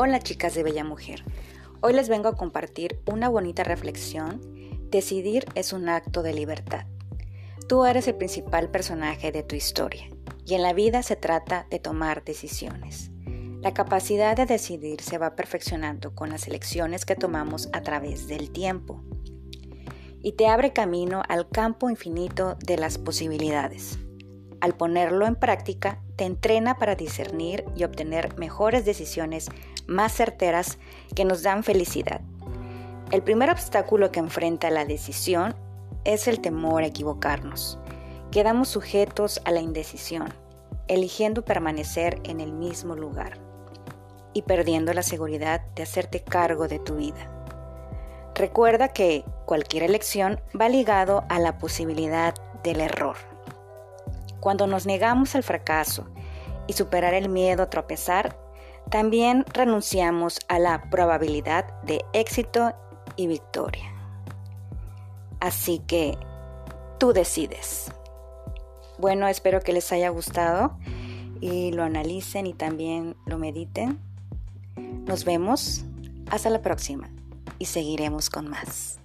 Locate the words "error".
52.80-53.16